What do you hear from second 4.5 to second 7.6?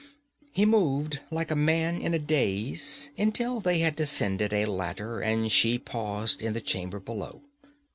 a ladder and she paused in the chamber below.